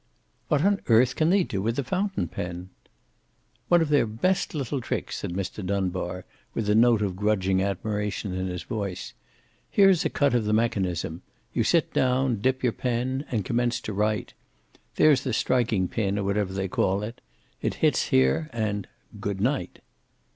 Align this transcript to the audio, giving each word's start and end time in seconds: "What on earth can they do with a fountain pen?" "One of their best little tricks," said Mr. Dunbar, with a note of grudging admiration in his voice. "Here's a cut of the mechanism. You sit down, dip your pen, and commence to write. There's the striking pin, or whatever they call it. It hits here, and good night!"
"What 0.47 0.63
on 0.65 0.81
earth 0.87 1.15
can 1.15 1.29
they 1.29 1.43
do 1.43 1.61
with 1.61 1.77
a 1.77 1.83
fountain 1.83 2.27
pen?" 2.27 2.71
"One 3.67 3.83
of 3.83 3.89
their 3.89 4.07
best 4.07 4.55
little 4.55 4.81
tricks," 4.81 5.17
said 5.17 5.31
Mr. 5.33 5.63
Dunbar, 5.63 6.25
with 6.55 6.67
a 6.71 6.73
note 6.73 7.03
of 7.03 7.15
grudging 7.15 7.61
admiration 7.61 8.33
in 8.33 8.47
his 8.47 8.63
voice. 8.63 9.13
"Here's 9.69 10.03
a 10.03 10.09
cut 10.09 10.33
of 10.33 10.45
the 10.45 10.53
mechanism. 10.53 11.21
You 11.53 11.63
sit 11.63 11.93
down, 11.93 12.37
dip 12.37 12.63
your 12.63 12.71
pen, 12.73 13.25
and 13.29 13.45
commence 13.45 13.79
to 13.81 13.93
write. 13.93 14.33
There's 14.95 15.21
the 15.23 15.33
striking 15.33 15.87
pin, 15.87 16.17
or 16.17 16.23
whatever 16.23 16.51
they 16.51 16.67
call 16.67 17.03
it. 17.03 17.21
It 17.61 17.75
hits 17.85 18.07
here, 18.07 18.49
and 18.51 18.87
good 19.19 19.39
night!" 19.39 19.81